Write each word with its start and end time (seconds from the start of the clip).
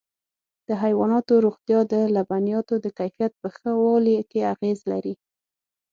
د 0.67 0.69
حيواناتو 0.83 1.33
روغتیا 1.45 1.79
د 1.93 1.93
لبنیاتو 2.15 2.75
د 2.85 2.85
کیفیت 2.99 3.33
په 3.41 3.47
ښه 3.55 3.71
والي 3.83 4.17
کې 4.31 4.41
اغېز 4.53 4.79
لري. 4.91 5.15